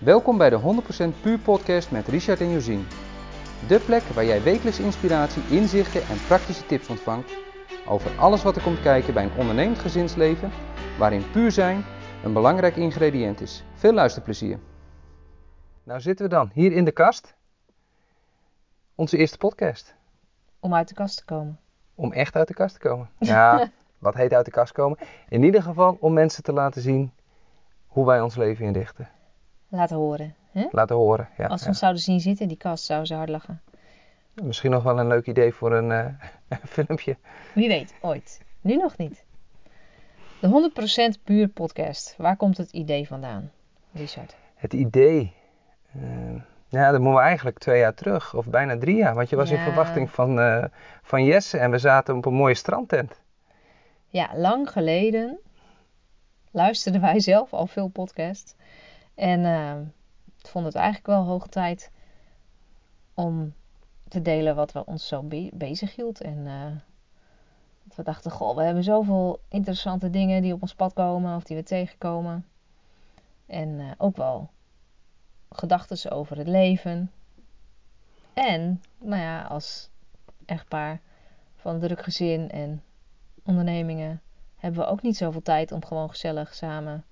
[0.00, 0.82] Welkom bij de
[1.16, 2.86] 100% Puur Podcast met Richard en Josien.
[3.68, 7.36] De plek waar jij wekelijks inspiratie, inzichten en praktische tips ontvangt
[7.86, 10.50] over alles wat er komt kijken bij een ondernemend gezinsleven,
[10.98, 11.84] waarin puur zijn
[12.24, 13.64] een belangrijk ingrediënt is.
[13.74, 14.58] Veel luisterplezier.
[15.82, 17.34] Nou zitten we dan hier in de kast.
[18.94, 19.94] Onze eerste podcast.
[20.60, 21.58] Om uit de kast te komen.
[21.94, 23.10] Om echt uit de kast te komen.
[23.18, 24.98] Ja, wat heet uit de kast komen?
[25.28, 27.12] In ieder geval om mensen te laten zien
[27.86, 29.08] hoe wij ons leven inrichten.
[29.70, 30.34] Laten horen.
[30.52, 30.66] Hè?
[30.70, 31.28] Laten horen.
[31.36, 31.70] Ja, Als we ja.
[31.70, 33.60] ons zouden zien zitten in die kast, zouden ze hard lachen.
[34.42, 37.16] Misschien nog wel een leuk idee voor een eh, filmpje.
[37.54, 38.40] Wie weet, ooit.
[38.60, 39.24] Nu nog niet.
[40.40, 40.70] De
[41.18, 42.14] 100% puur podcast.
[42.18, 43.50] Waar komt het idee vandaan,
[43.92, 44.36] Richard?
[44.54, 45.32] Het idee.
[45.92, 46.02] eh,
[46.68, 49.14] ja, dat moeten we eigenlijk twee jaar terug, of bijna drie jaar.
[49.14, 50.64] Want je was in verwachting van, eh,
[51.02, 53.20] van Jesse en we zaten op een mooie strandtent.
[54.06, 55.38] Ja, lang geleden
[56.50, 58.54] luisterden wij zelf al veel podcasts.
[59.20, 59.76] En eh
[60.48, 61.90] vonden het eigenlijk wel hoog tijd
[63.14, 63.54] om
[64.08, 66.20] te delen wat we ons zo be bezig hield.
[66.20, 66.76] En eh,
[67.84, 71.44] dat we dachten, goh, we hebben zoveel interessante dingen die op ons pad komen of
[71.44, 72.46] die we tegenkomen.
[73.46, 74.50] En eh, ook wel
[75.50, 77.10] gedachten over het leven.
[78.32, 79.90] En, nou ja, als
[80.46, 81.00] echtpaar
[81.56, 82.82] van druk gezin en
[83.44, 84.22] ondernemingen
[84.56, 87.04] hebben we ook niet zoveel tijd om gewoon gezellig samen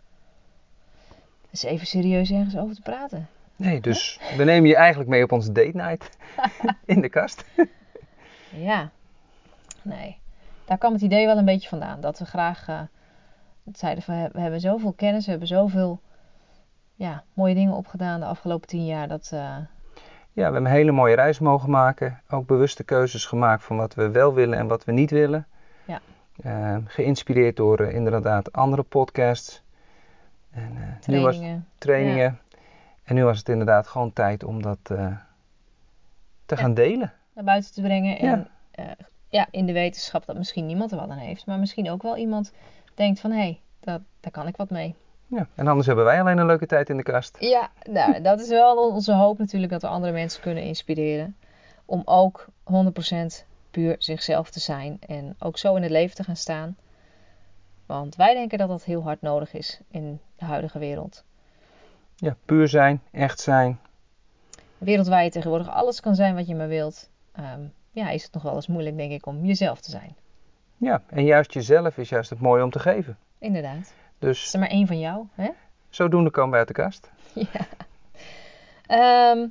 [1.51, 3.29] eens even serieus ergens over te praten.
[3.57, 6.11] Nee, dus we nemen je eigenlijk mee op onze date night
[6.85, 7.45] in de kast.
[8.51, 8.91] Ja,
[9.83, 10.19] nee.
[10.65, 12.01] Daar kwam het idee wel een beetje vandaan.
[12.01, 12.67] Dat we graag
[13.65, 16.01] het zeiden van we hebben zoveel kennis, we hebben zoveel
[16.95, 19.09] ja, mooie dingen opgedaan de afgelopen tien jaar.
[19.09, 19.67] Dat, eh, Ja,
[20.33, 22.21] we hebben een hele mooie reis mogen maken.
[22.29, 25.47] Ook bewuste keuzes gemaakt van wat we wel willen en wat we niet willen.
[25.85, 26.01] Ja.
[26.43, 29.63] Eh, geïnspireerd door inderdaad andere podcasts.
[30.51, 31.67] En, eh, nu was trainingen.
[31.79, 32.39] trainingen.
[33.05, 35.17] En nu was het inderdaad gewoon tijd om dat eh,
[36.47, 36.61] te Ja.
[36.61, 37.13] gaan delen.
[37.35, 38.25] naar buiten te brengen.
[38.25, 38.33] Ja.
[38.33, 38.85] En eh,
[39.29, 41.47] ja, in de wetenschap dat misschien niemand er wat aan heeft.
[41.47, 42.53] Maar misschien ook wel iemand
[42.95, 44.95] denkt van hé, hey, dat, daar kan ik wat mee.
[45.27, 45.47] Ja.
[45.55, 47.37] En anders hebben wij alleen een leuke tijd in de kast.
[47.41, 51.37] Ja, nou, dat is wel onze hoop natuurlijk dat we andere mensen kunnen inspireren.
[51.85, 56.37] Om ook 100% puur zichzelf te zijn en ook zo in het leven te gaan
[56.37, 56.77] staan.
[57.89, 61.25] Want wij denken dat dat heel hard nodig is in de huidige wereld.
[62.17, 63.79] Ja, puur zijn, echt zijn.
[64.79, 67.11] Een wereld waar je tegenwoordig alles kan zijn wat je maar wilt.
[67.33, 67.61] ehm,
[67.91, 70.17] ja, is het nog wel eens moeilijk denk ik om jezelf te zijn.
[70.77, 73.19] Ja, en juist jezelf is juist het mooie om te geven.
[73.39, 73.95] Inderdaad.
[74.19, 75.49] Dus is er maar één van jou, hè?
[75.89, 77.11] zodoende komen wij uit de kast.
[77.53, 77.67] Ja.
[78.87, 79.47] Ehm,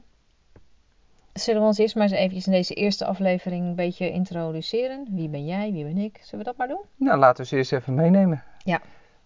[1.37, 5.07] zullen we ons eerst maar eens eventjes in deze eerste aflevering een beetje introduceren?
[5.11, 5.71] Wie ben jij?
[5.71, 6.17] Wie ben ik?
[6.21, 6.81] Zullen we dat maar doen?
[6.95, 8.43] Nou, laten we ze eerst even meenemen.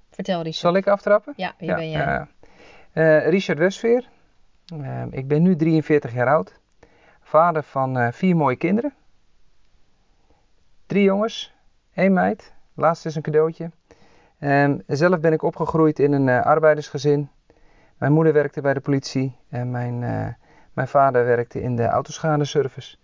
[0.09, 0.55] Vertel Richard.
[0.55, 1.33] Zal ik aftrappen?
[1.35, 2.01] Ja, wie Ja, ben jij?
[2.01, 2.27] ja.
[2.91, 4.09] Eh, Richard Westveer.
[4.81, 6.59] Eh, ik ben nu 43 jaar oud.
[7.21, 8.93] Vader van vier mooie kinderen.
[10.85, 11.53] Drie jongens,
[11.93, 12.53] één meid.
[12.73, 13.71] Laatste is een cadeautje.
[14.39, 17.29] Ehm, zelf ben ik opgegroeid in een arbeidersgezin.
[17.97, 20.37] Mijn moeder werkte bij de politie en mijn,
[20.73, 22.97] mijn vader werkte in de autoschadeservice.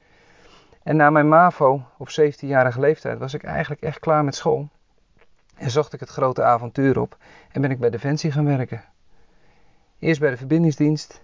[0.83, 4.69] En na mijn MAVO op 17-jarige leeftijd was ik eigenlijk echt klaar met school.
[5.55, 7.17] En zocht ik het grote avontuur op
[7.51, 8.83] en ben ik bij Defensie gaan werken.
[9.99, 11.21] Eerst bij de verbindingsdienst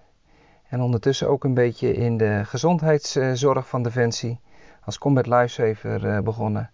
[0.69, 4.39] en ondertussen ook een beetje in de gezondheidszorg van Defensie
[4.85, 6.71] als combat lifesaver eh, begonnen.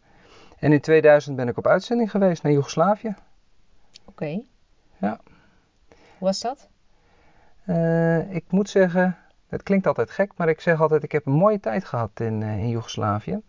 [0.59, 3.15] En in 2000 ben ik op uitzending geweest naar Joegoslavië.
[4.05, 4.41] Oké.
[4.97, 5.19] Ja.
[5.87, 6.69] Hoe was dat?
[7.65, 9.17] Eh, ik moet zeggen,
[9.49, 12.43] het klinkt altijd gek, maar ik zeg altijd ik heb een mooie tijd gehad in,
[12.43, 13.39] eh, in Joegoslavië.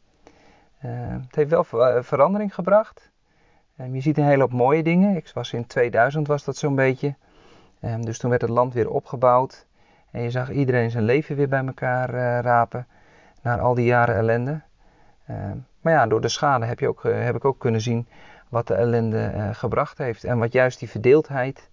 [0.79, 0.91] Eh,
[1.27, 3.11] het heeft wel ver- verandering gebracht.
[3.77, 5.17] Eh, je ziet een hele hoop mooie dingen.
[5.17, 7.15] Ik was in 2000 was dat zo'n beetje.
[7.81, 9.67] Eh, dus toen werd het land weer opgebouwd.
[10.11, 12.87] En je zag iedereen zijn leven weer bij elkaar eh, rapen.
[13.43, 14.61] Na al die jaren ellende.
[15.25, 15.37] Eh,
[15.81, 18.07] maar ja, door de schade heb, je ook, eh, heb ik ook kunnen zien
[18.49, 20.25] wat de ellende eh, gebracht heeft.
[20.25, 21.71] En wat juist die verdeeldheid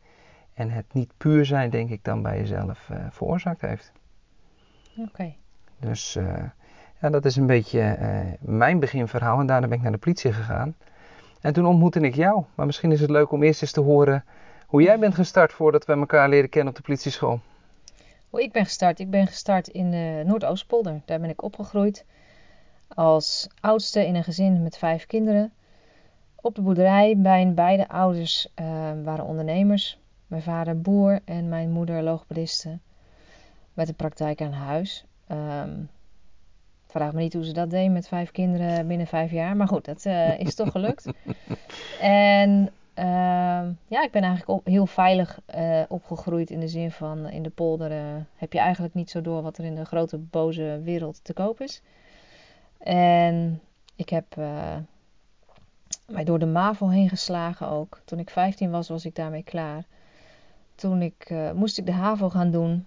[0.53, 3.91] en het niet puur zijn, denk ik, dan bij jezelf eh, veroorzaakt heeft.
[4.97, 5.33] Oké.
[5.79, 6.43] Dus eh,
[7.01, 9.39] ja, dat is een beetje eh, mijn beginverhaal.
[9.39, 10.75] En daarna ben ik naar de politie gegaan.
[11.41, 12.43] En toen ontmoette ik jou.
[12.55, 14.23] Maar misschien is het leuk om eerst eens te horen
[14.67, 17.39] hoe jij bent gestart voordat we elkaar leren kennen op de politieschool.
[18.29, 18.99] Hoe ik ben gestart?
[18.99, 21.01] Ik ben gestart in de Noordoostpolder.
[21.05, 22.05] Daar ben ik opgegroeid
[22.87, 25.53] als oudste in een gezin met vijf kinderen.
[26.35, 27.15] Op de boerderij.
[27.15, 28.65] Mijn beide ouders eh,
[29.03, 29.99] waren ondernemers.
[30.27, 32.79] Mijn vader boer en mijn moeder logopediste.
[33.77, 35.05] Met een praktijk aan huis.
[35.27, 35.81] Ehm,
[36.87, 39.55] vraag me niet hoe ze dat deed met vijf kinderen binnen vijf jaar.
[39.55, 41.05] Maar goed, dat eh, is toch gelukt.
[42.01, 47.29] En Ehm, ja, ik ben eigenlijk op, heel veilig eh, opgegroeid in de zin van
[47.29, 50.17] in de polder eh, heb je eigenlijk niet zo door wat er in de grote
[50.17, 51.81] boze wereld te koop is.
[52.77, 53.61] En
[53.95, 54.35] ik heb
[56.05, 58.01] mij door de MAVO heen geslagen ook.
[58.05, 59.83] Toen ik 15 was, was ik daarmee klaar.
[60.75, 62.85] Toen ik, moest ik de HAVO gaan doen.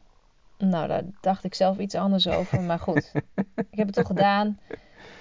[0.61, 2.63] Nou, daar dacht ik zelf iets anders over.
[2.63, 3.13] Maar goed,
[3.71, 4.59] ik heb het toch gedaan.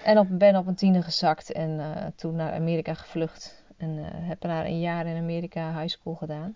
[0.04, 1.82] En op, ben op een tiende gezakt en
[2.16, 3.64] toen naar Amerika gevlucht.
[3.80, 6.56] En uh, heb daar een jaar in Amerika high school gedaan.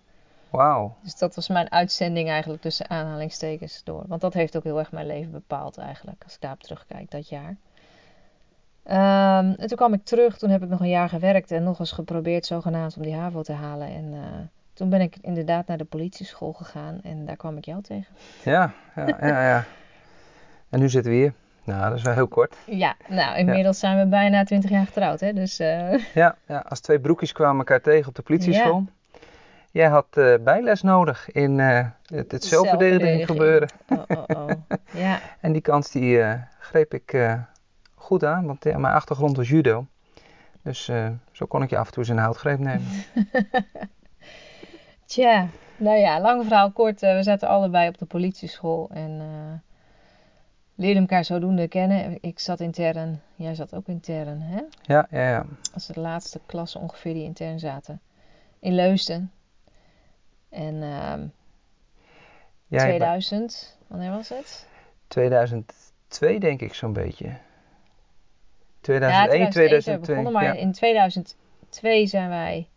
[0.50, 0.96] Wauw.
[1.02, 4.04] Dus dat was mijn uitzending eigenlijk tussen aanhalingstekens door.
[4.06, 6.22] Want dat heeft ook heel erg mijn leven bepaald eigenlijk.
[6.24, 7.56] Als ik daarop terugkijk, dat jaar.
[8.86, 10.38] Um, en toen kwam ik terug.
[10.38, 11.50] Toen heb ik nog een jaar gewerkt.
[11.50, 13.88] En nog eens geprobeerd zogenaamd om die HAVO te halen.
[13.88, 14.22] En uh,
[14.74, 17.00] toen ben ik inderdaad naar de politieschool gegaan.
[17.02, 18.14] En daar kwam ik jou tegen.
[18.44, 19.46] Ja, ja, ja.
[19.48, 19.64] ja.
[20.68, 21.32] en nu zitten we hier.
[21.64, 22.56] Nou, dat is wel heel kort.
[22.66, 25.32] Ja, nou, inmiddels zijn we bijna twintig jaar getrouwd, hè.
[25.32, 25.98] Dus, uh...
[26.14, 28.84] ja, ja, als twee broekjes kwamen elkaar tegen op de politieschool.
[28.86, 29.18] Ja.
[29.70, 33.68] Jij had uh, bijles nodig in uh, het, het zelfverdediging gebeuren.
[33.88, 34.50] Oh, oh, oh.
[34.92, 35.20] Ja.
[35.40, 36.22] en die kans die
[36.58, 37.38] greep ik
[37.94, 39.86] goed aan, want ja, mijn achtergrond was judo.
[40.62, 40.84] Dus
[41.32, 42.88] zo kon ik je af en toe eens een houtgreep nemen.
[45.14, 47.00] Tja, nou ja, lang verhaal kort.
[47.00, 49.22] we zaten allebei op de politieschool en
[50.74, 52.18] leerden elkaar zodoende kennen.
[52.20, 54.60] Ik zat intern, jij zat ook intern, hè?
[54.82, 55.46] Ja, ja, ja.
[55.74, 58.00] Als de laatste klasse ongeveer die intern zaten.
[58.60, 59.32] In Leusden.
[60.48, 61.32] En um,
[62.66, 64.66] ja, 2000, wanneer was het?
[65.08, 67.36] 2002 denk ik zo'n beetje.
[68.80, 69.94] 2001, ja, 2002.
[69.94, 72.68] We begonnen, maar in 2002 zijn wij...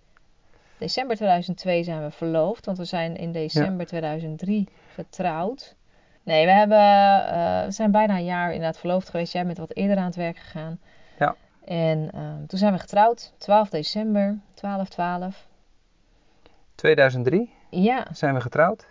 [0.77, 5.75] December 2002 zijn we verloofd, want we zijn in december 2003 getrouwd.
[6.23, 9.33] Nee, we, hebben, uh, we zijn bijna een jaar inderdaad verloofd geweest.
[9.33, 10.79] Jij bent wat eerder aan het werk gegaan.
[11.19, 11.35] Ja.
[11.65, 14.37] En uh, toen zijn we getrouwd, 12 december,
[15.31, 15.47] 12-12.
[16.75, 18.07] 2003 ja.
[18.11, 18.87] zijn we getrouwd.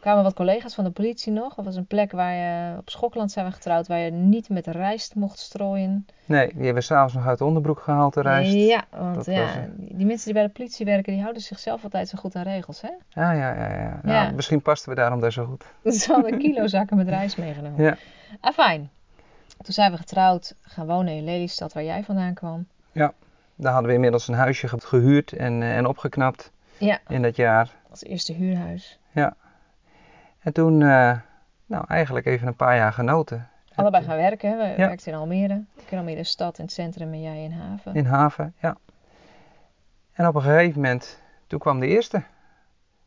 [0.00, 1.54] Kwamen wat collega's van de politie nog.
[1.54, 4.66] Dat was een plek waar je, op Schokland zijn we getrouwd, waar je niet met
[4.66, 6.06] rijst mocht strooien.
[6.24, 8.52] Nee, die hebben s'avonds nog uit de onderbroek gehaald, de rijst.
[8.52, 12.18] Ja, want ja, die mensen die bij de politie werken, die houden zichzelf altijd zo
[12.18, 12.90] goed aan regels, hè?
[13.08, 13.74] Ja, ja, ja.
[13.74, 14.00] ja.
[14.02, 14.30] Nou, ja.
[14.30, 15.64] misschien pasten we daarom daar zo goed.
[16.00, 17.84] Ze hadden kilo zakken met rijst meegenomen.
[17.84, 17.96] Ja.
[18.40, 18.90] Ah, fijn.
[19.62, 22.66] Toen zijn we getrouwd, gaan wonen in Lelystad, waar jij vandaan kwam.
[22.92, 23.12] Ja,
[23.56, 26.98] daar hadden we inmiddels een huisje gehuurd en, eh, en opgeknapt ja.
[27.08, 27.74] in dat jaar.
[27.90, 28.98] Als eerste huurhuis.
[29.12, 29.36] Ja.
[30.48, 31.18] En toen, uh,
[31.66, 33.48] nou eigenlijk even een paar jaar genoten.
[33.74, 34.58] Allebei gaan werken.
[34.58, 34.76] We ja.
[34.76, 35.64] werkten in Almere.
[35.76, 37.94] Ik in Almere stad, in het centrum en jij in Haven.
[37.94, 38.76] In Haven, ja.
[40.12, 42.22] En op een gegeven moment, toen kwam de eerste.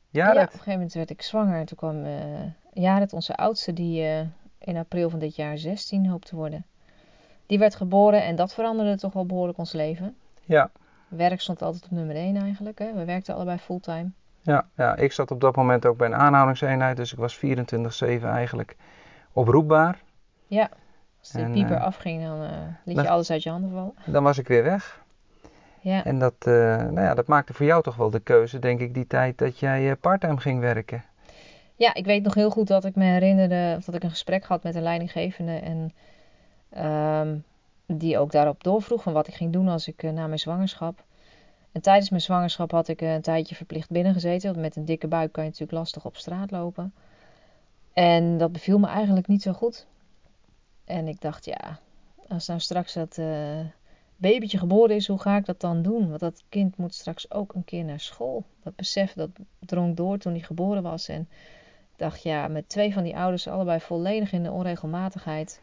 [0.09, 0.35] Jared.
[0.35, 1.65] Ja, op een gegeven moment werd ik zwanger.
[1.65, 2.13] Toen kwam uh,
[2.73, 4.19] Jared, onze oudste, die uh,
[4.57, 6.65] in april van dit jaar 16 hoopt te worden.
[7.45, 10.15] Die werd geboren en dat veranderde toch wel behoorlijk ons leven.
[10.43, 10.71] Ja.
[11.07, 12.79] Werk stond altijd op nummer 1 eigenlijk.
[12.79, 12.93] Hè.
[12.93, 14.09] We werkten allebei fulltime.
[14.41, 17.39] Ja, ja, ik zat op dat moment ook bij een aanhoudingseenheid, dus ik was 24-7
[18.23, 18.75] eigenlijk
[19.33, 20.01] oproepbaar.
[20.47, 20.69] Ja,
[21.19, 22.49] als de pieper uh, afging, dan uh,
[22.85, 23.93] liet je alles uit je handen vallen.
[24.05, 25.03] Dan was ik weer weg.
[25.81, 26.03] Ja.
[26.05, 28.93] En dat, uh, nou ja, dat maakte voor jou toch wel de keuze, denk ik,
[28.93, 31.03] die tijd dat jij parttime ging werken.
[31.75, 34.63] Ja, ik weet nog heel goed dat ik me herinnerde, dat ik een gesprek had
[34.63, 35.93] met een leidinggevende en
[37.19, 37.43] um,
[37.85, 41.03] die ook daarop doorvroeg van wat ik ging doen als ik na mijn zwangerschap.
[41.71, 44.49] En tijdens mijn zwangerschap had ik een tijdje verplicht binnengezeten.
[44.49, 46.93] Want met een dikke buik kan je natuurlijk lastig op straat lopen.
[47.93, 49.87] En dat beviel me eigenlijk niet zo goed.
[50.85, 51.79] En ik dacht, ja,
[52.27, 53.59] als nou straks dat uh,
[54.15, 56.07] babytje geboren is, hoe ga ik dat dan doen?
[56.07, 58.43] Want dat kind moet straks ook een keer naar school.
[58.63, 61.07] Dat besef dat drong door toen hij geboren was.
[61.07, 61.21] En
[61.91, 65.61] ik dacht, ja, met twee van die ouders allebei volledig in de onregelmatigheid.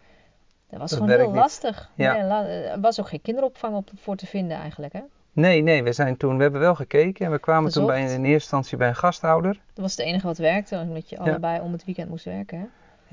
[0.71, 1.91] Dat was gewoon heel lastig.
[1.95, 2.45] Ja.
[2.47, 5.03] er was ook geen kinderopvang op, voor te vinden eigenlijk, hè?
[5.33, 8.09] Nee, nee, we zijn toen, we hebben wel gekeken en we kwamen toen bij, in
[8.09, 9.53] eerste instantie bij een gasthouder.
[9.53, 12.59] Dat was het enige wat werkte, omdat je allebei om het weekend moest werken.
[12.59, 12.67] Hè?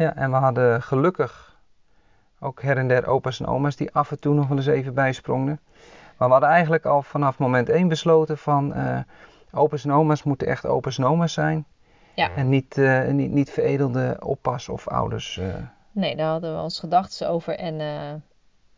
[0.04, 1.60] Ja, en we hadden gelukkig
[2.40, 4.94] ook her en der opa's en oma's die af en toe nog wel eens even
[4.94, 5.60] bijsprongen.
[6.18, 9.00] Maar we hadden eigenlijk al vanaf moment één besloten van uh,
[9.52, 11.66] opa's en oma's moeten echt opa's en oma's zijn.
[12.16, 12.32] Ja.
[12.36, 15.38] En niet, uh, niet, niet veredelde oppas of ouders.
[15.38, 15.54] Uh.
[15.92, 17.58] Nee, daar hadden we ons gedachten over.
[17.58, 17.76] En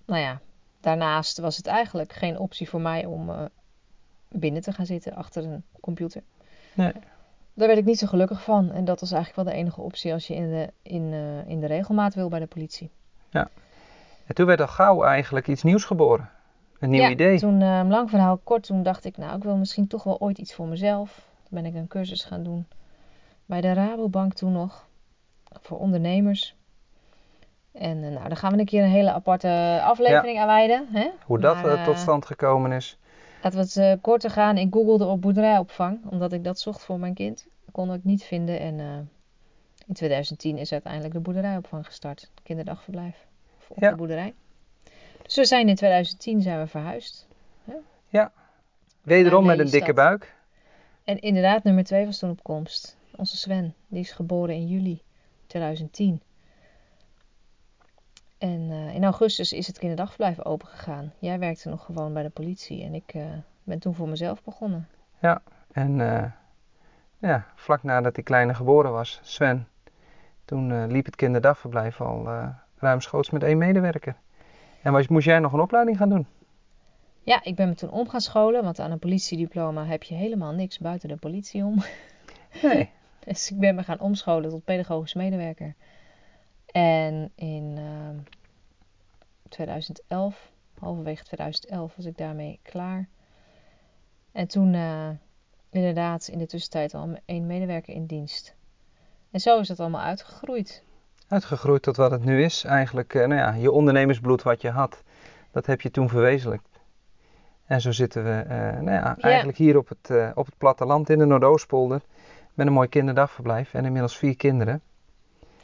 [0.06, 0.40] nou ja,
[0.80, 3.42] daarnaast was het eigenlijk geen optie voor mij om uh,
[4.30, 6.24] binnen te gaan zitten achter een computer.
[6.74, 6.92] Nee.
[7.54, 8.72] Daar werd ik niet zo gelukkig van.
[8.72, 11.60] En dat was eigenlijk wel de enige optie als je in de, in, uh, in
[11.60, 12.90] de regelmaat wil bij de politie.
[13.30, 13.50] Ja.
[14.26, 16.30] En toen werd al gauw eigenlijk iets nieuws geboren.
[16.80, 17.40] Een nieuw ja, idee.
[17.40, 20.38] toen, uh, lang verhaal kort, toen dacht ik, nou, ik wil misschien toch wel ooit
[20.38, 21.28] iets voor mezelf.
[21.44, 22.68] Toen ben ik een cursus gaan doen
[23.46, 24.88] bij de Rabobank toen nog.
[25.62, 26.57] Voor ondernemers.
[27.80, 30.42] En nou, daar gaan we een keer een hele aparte aflevering ja.
[30.42, 30.88] aan wijden.
[30.92, 31.10] Hè?
[31.26, 32.98] Hoe dat maar, uh, tot stand gekomen is.
[33.44, 34.58] Laten we het uh, korter gaan.
[34.58, 37.48] Ik googelde op boerderijopvang, omdat ik dat zocht voor mijn kind.
[37.72, 38.60] Kon ik niet vinden.
[38.60, 38.86] En uh,
[39.88, 42.32] in 2010 is uiteindelijk de boerderijopvang gestart.
[42.44, 43.16] Kinderdagverblijf.
[43.68, 43.90] Op Ja.
[43.90, 44.34] de boerderij.
[45.22, 47.28] Dus we zijn in 2010 zijn we verhuisd.
[49.08, 50.34] Wederom Naar met een dikke buik.
[51.04, 52.98] En inderdaad, nummer 2 was toen op komst.
[53.16, 55.02] Onze Sven, die is geboren in juli
[55.46, 56.22] 2010.
[58.38, 61.14] En eh, in augustus is het kinderdagverblijf opengegaan.
[61.20, 63.24] Jij werkte nog gewoon bij de politie en ik eh,
[63.64, 64.88] ben toen voor mezelf begonnen.
[65.72, 66.32] En eh,
[67.18, 69.68] ja, vlak nadat die kleine geboren was, Sven,
[70.46, 72.30] toen liep het kinderdagverblijf al
[72.78, 74.16] ruimschoots met één medewerker.
[74.82, 76.28] En was, moest jij nog een opleiding gaan doen?
[77.24, 80.52] Ja, ik ben me toen om gaan scholen, want aan een politiediploma heb je helemaal
[80.52, 81.84] niks buiten de politie om.
[82.62, 82.90] Nee.
[83.26, 85.76] Dus ik ben me gaan omscholen tot pedagogisch medewerker.
[86.78, 88.16] En in ehm
[89.50, 93.08] 2011, halverwege 2011, was ik daarmee klaar.
[94.32, 95.10] En toen eh,
[95.70, 98.54] inderdaad in de tussentijd al één medewerker in dienst.
[99.32, 100.84] En zo is dat allemaal uitgegroeid.
[101.28, 102.64] Uitgegroeid tot wat het nu is.
[102.64, 105.04] Eigenlijk, eh, nou ja, je ondernemersbloed wat je had,
[105.52, 106.80] dat heb je toen verwezenlijkt.
[107.66, 111.18] En zo zitten we eh, nou ja, eigenlijk hier op het, op het platteland in
[111.18, 112.02] de Noordoostpolder.
[112.54, 114.82] Met een mooi kinderdagverblijf en inmiddels vier kinderen.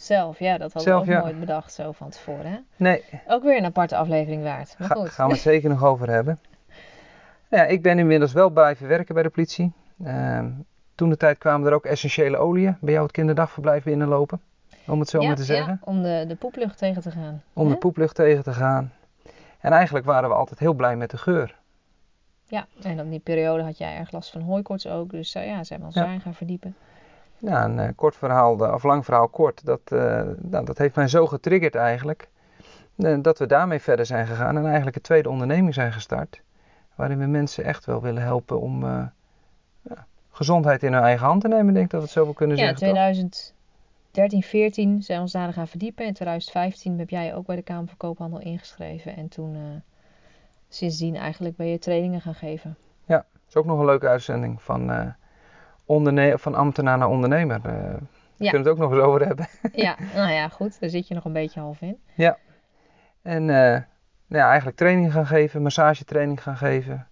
[0.03, 1.24] Zelf, ja, dat hadden Zelf, we ook ja.
[1.24, 2.51] nooit bedacht zo van tevoren.
[2.51, 2.57] Hè?
[2.75, 4.75] Nee, Ook weer een aparte aflevering waard.
[4.77, 5.10] Maar Ga, goed.
[5.10, 6.39] gaan we het zeker nog over hebben.
[7.50, 9.72] Ja, ik ben inmiddels wel blijven werken bij de politie.
[10.03, 10.50] Ehm,
[10.95, 14.41] toen de tijd kwamen er ook essentiële oliën bij jou het kinderdagverblijf binnenlopen.
[14.88, 15.79] Om het zo ja, maar te zeggen.
[15.81, 17.43] ja, om de, de poeplucht tegen te gaan.
[17.53, 18.91] Om de poeplucht tegen te gaan.
[19.60, 21.55] En eigenlijk waren we altijd heel blij met de geur.
[22.48, 25.10] Ja, en op die periode had jij erg last van hooikoorts ook.
[25.10, 26.75] Dus eh, ja, zijn we ons daarin gaan verdiepen.
[27.45, 30.95] Ja, een eh, kort verhaal, de- of lang verhaal kort, dat, eh, nou, dat heeft
[30.95, 32.29] mij zo getriggerd eigenlijk.
[32.97, 36.41] eh, dat we daarmee verder zijn gegaan en eigenlijk een tweede onderneming zijn gestart.
[36.95, 39.03] Waarin we mensen echt wel willen helpen om eh,
[39.81, 41.67] ja, gezondheid in hun eigen hand te nemen.
[41.67, 42.88] Ik denk dat we het zo wel kunnen Ja, in zeggen.
[42.88, 43.05] toch?
[44.12, 46.05] 2013, 14 zijn we ons daarin gaan verdiepen.
[46.05, 49.15] In 2015 heb jij ook bij de Kamer van Koophandel ingeschreven.
[49.15, 49.62] En toen, eh,
[50.69, 52.75] sindsdien eigenlijk ben je trainingen gaan geven.
[53.07, 55.05] Dat is ook nog een leuke uitzending van, eh,
[55.86, 57.62] onderne- van ambtenaar naar ondernemer.
[57.62, 57.98] We
[58.36, 58.50] Ja.
[58.50, 59.48] kunnen het ook nog eens over hebben.
[59.86, 60.80] ja, nou ja, goed.
[60.80, 61.98] Daar zit je nog een beetje half in.
[63.22, 63.82] En eh,
[64.28, 67.08] nou ja, eigenlijk training gaan geven, massagetraining gaan geven.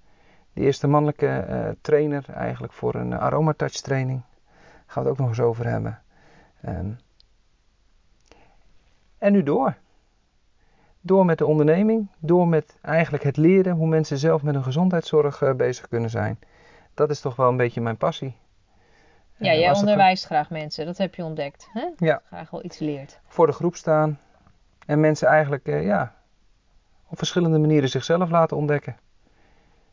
[0.54, 4.22] De eerste mannelijke eh, trainer eigenlijk voor een aromatouch training.
[4.22, 6.01] Daar gaan we het ook nog eens over hebben.
[6.62, 6.90] Ehm,
[9.18, 9.75] en nu door.
[11.01, 15.56] Door met de onderneming, door met eigenlijk het leren hoe mensen zelf met hun gezondheidszorg
[15.56, 16.40] bezig kunnen zijn.
[16.94, 18.36] Dat is toch wel een beetje mijn passie.
[19.41, 20.86] Ja, jij onderwijst graag mensen.
[20.86, 21.69] Dat heb je ontdekt.
[21.74, 21.88] Hè?
[21.98, 22.21] Ja.
[22.25, 23.19] Graag wel iets leert.
[23.27, 24.19] voor de groep staan.
[24.86, 26.15] En mensen eigenlijk eh, ja,
[27.07, 28.98] op verschillende manieren zichzelf laten ontdekken.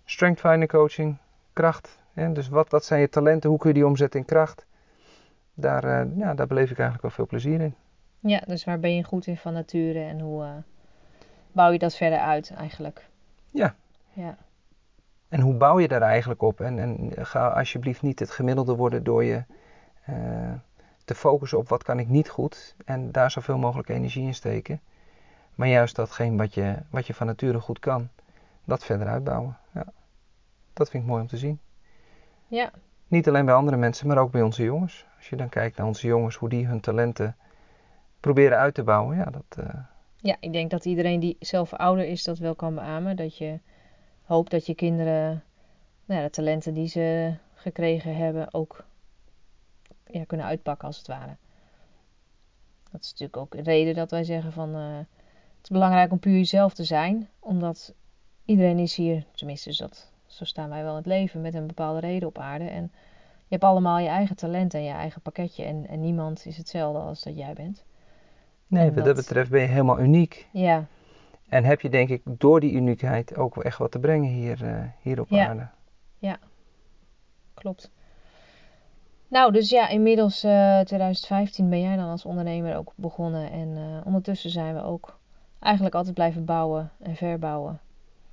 [0.05, 1.17] Strength finder coaching,
[1.53, 1.99] kracht.
[2.13, 2.33] Hè?
[2.33, 3.51] Dus wat, wat zijn je talenten?
[3.51, 4.67] Hoe kun je die omzetten in kracht?
[5.55, 7.75] Daar, eh, ja, daar beleef ik eigenlijk wel veel plezier in.
[8.21, 10.51] Ja, dus waar ben je goed in van nature en hoe eh,
[11.53, 13.09] bouw je dat verder uit eigenlijk?
[13.51, 13.75] Ja.
[14.13, 14.37] Ja,
[15.29, 16.61] En hoe bouw je daar eigenlijk op?
[16.61, 19.45] En, en ga alsjeblieft niet het gemiddelde worden door je
[20.05, 20.53] eh,
[21.05, 22.75] te focussen op wat kan ik niet goed.
[22.85, 24.81] En daar zoveel mogelijk energie in steken.
[25.55, 28.09] Maar juist datgene wat je, wat je van nature goed kan,
[28.65, 29.57] dat verder uitbouwen.
[29.75, 29.85] Ja.
[30.73, 31.61] Dat vind ik mooi om te zien.
[32.47, 32.71] ja.
[33.09, 35.07] Niet alleen bij andere mensen, maar ook bij onze jongens.
[35.17, 37.37] Als je dan kijkt naar onze jongens, hoe die hun talenten
[38.21, 39.17] proberen uit te bouwen.
[39.17, 39.75] Ja, dat, eh,
[40.17, 43.17] ja, ik denk dat iedereen die zelf ouder is dat wel kan beamen.
[43.17, 43.59] Dat je
[44.29, 45.43] hoopt dat je kinderen
[46.05, 48.85] nou ja, de talenten die ze gekregen hebben ook
[50.07, 51.37] ja, kunnen uitpakken als het ware.
[52.91, 56.19] Dat is natuurlijk ook een reden dat wij zeggen van eh, het is belangrijk om
[56.19, 57.29] puur jezelf te zijn.
[57.39, 57.95] Omdat
[58.45, 61.67] iedereen is hier, tenminste is dat, zo staan wij wel in het leven, met een
[61.67, 62.65] bepaalde reden op aarde.
[62.65, 62.83] En
[63.23, 65.65] je hebt allemaal je eigen talent en je eigen pakketje.
[65.65, 67.85] En, en niemand is hetzelfde als dat jij bent.
[68.67, 70.49] nee, En wat dat dat- betreft ben je helemaal uniek.
[70.53, 70.87] Ja,
[71.49, 74.65] En heb je denk ik door die uniekheid ook wel echt wat te brengen hier,
[74.65, 75.49] eh, hier op Ja.
[75.49, 75.69] aarde.
[77.55, 77.91] klopt.
[79.29, 83.51] Nou, dus ja, inmiddels eh 2015 ben jij dan als ondernemer ook begonnen.
[83.51, 85.19] En eh, ondertussen zijn we ook
[85.59, 87.81] eigenlijk altijd blijven bouwen en verbouwen.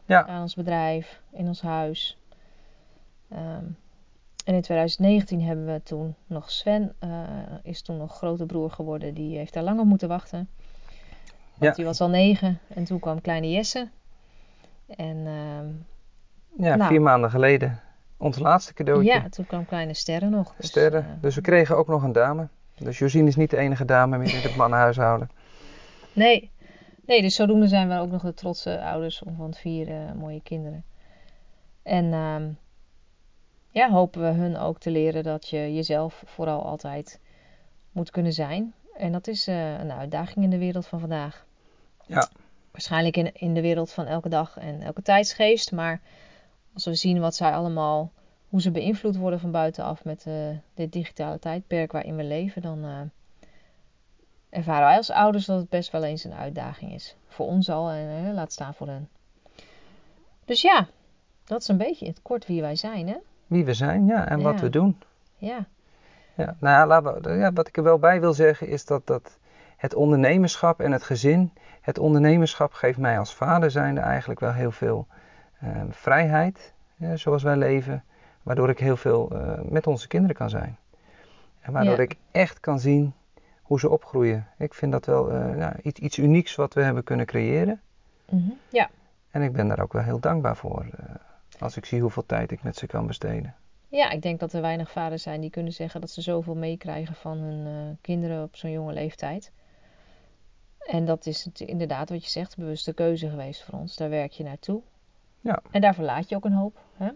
[0.06, 0.28] Ja.
[0.28, 2.18] Aan ons bedrijf, in ons huis.
[3.30, 3.66] Ehm,
[4.46, 7.10] en in 2019 hebben we toen nog Sven, eh,
[7.64, 9.14] is toen nog grote broer geworden.
[9.14, 10.50] Die heeft daar lang op moeten wachten.
[11.58, 11.72] Want Ja.
[11.72, 13.90] die was al negen en toen kwam kleine Jesse.
[14.88, 15.68] En ehm,
[16.66, 16.90] Ja, Nou.
[16.90, 17.80] vier maanden geleden.
[18.18, 19.12] Ons laatste cadeautje.
[19.14, 20.54] ja, toen kwam kleine Sterren nog.
[20.58, 21.04] Dus, Sterren.
[21.04, 22.48] eh, Dus we kregen ook nog een dame.
[22.78, 25.30] Dus Josine is niet de enige dame meer in het mannenhuishouden.
[26.14, 26.52] Nee.
[27.06, 30.84] nee, dus zodoende zijn we ook nog de trotse ouders van vier eh, mooie kinderen.
[31.84, 32.48] En ehm,
[33.70, 37.20] ja, hopen we hun ook te leren dat je jezelf vooral altijd
[37.92, 38.74] moet kunnen zijn.
[38.98, 41.46] En dat is uh, een uitdaging in de wereld van vandaag.
[42.06, 42.30] Ja.
[42.72, 45.72] Waarschijnlijk in, in de wereld van elke dag en elke tijdsgeest.
[45.72, 46.02] Maar
[46.74, 48.12] als we zien wat zij allemaal,
[48.50, 50.34] hoe ze beïnvloed worden van buitenaf met uh,
[50.74, 53.00] dit digitale tijdperk waarin we leven, dan uh,
[54.50, 57.16] ervaren wij als ouders dat het best wel eens een uitdaging is.
[57.28, 59.10] Voor ons al en laat staan voor hen.
[60.46, 60.88] Dus ja,
[61.46, 63.18] dat is een beetje in het kort wie wij zijn, hè?
[63.48, 64.98] Wie we zijn, ja, en wat we doen.
[65.38, 65.66] Ja.
[66.36, 69.38] Ja, nou ja, wat ik er wel bij wil zeggen is dat, dat
[69.78, 71.52] het ondernemerschap en het gezin,
[71.82, 75.08] het ondernemerschap geeft mij als vader zijnde eigenlijk wel heel veel
[75.64, 76.74] uh, vrijheid,
[77.14, 78.04] zoals wij leven,
[78.44, 80.78] waardoor ik heel veel uh, met onze kinderen kan zijn.
[81.62, 82.02] En waardoor Ja.
[82.02, 83.14] ik echt kan zien
[83.62, 84.48] hoe ze opgroeien.
[84.58, 87.82] Ik vind dat wel uh, nou, iets, iets unieks wat we hebben kunnen creëren.
[88.30, 88.50] Mhm.
[88.70, 88.90] Ja.
[89.32, 91.16] En ik ben daar ook wel heel dankbaar voor, uh,
[91.60, 93.56] als ik zie hoeveel tijd ik met ze kan besteden.
[93.90, 97.16] Ja, ik denk dat er weinig vaders zijn die kunnen zeggen dat ze zoveel meekrijgen
[97.16, 99.52] van hun uh, kinderen op zo'n jonge leeftijd.
[100.86, 103.96] En dat is het, inderdaad wat je zegt, bewuste keuze geweest voor ons.
[103.96, 104.82] Daar werk je naartoe.
[105.42, 105.62] Ja.
[105.72, 106.80] En daar verlaat je ook een hoop.
[106.98, 107.10] Hè?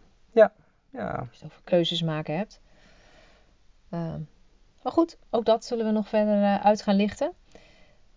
[0.92, 1.18] Ja.
[1.20, 2.60] Als je het over keuzes maken hebt.
[3.92, 4.16] Uh,
[4.84, 7.32] maar goed, ook dat zullen we nog verder uh, uit gaan lichten.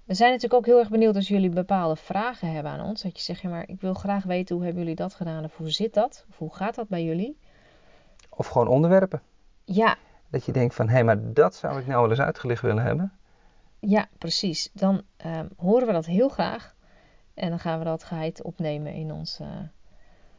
[0.04, 3.02] We zijn natuurlijk ook heel erg benieuwd als jullie bepaalde vragen hebben aan ons.
[3.02, 5.56] Dat je zegt, ja, maar ik wil graag weten hoe hebben jullie dat gedaan of
[5.56, 6.25] hoe zit dat?
[6.28, 7.38] Of hoe gaat dat bij jullie?
[8.36, 9.22] Of gewoon onderwerpen.
[9.64, 9.96] Ja.
[10.28, 12.82] Dat je denkt van, hé, hey, maar dat zou ik nou wel eens uitgelicht willen
[12.82, 13.12] hebben.
[13.78, 14.70] Ja, precies.
[14.72, 16.74] Dan uh, horen we dat heel graag.
[17.34, 19.58] En dan gaan we dat geheid opnemen in onze uh,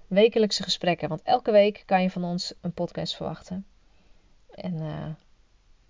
[0.08, 1.10] wekelijkse gesprekken.
[1.10, 3.66] Want elke week kan je van ons een podcast verwachten.
[4.50, 5.06] En uh,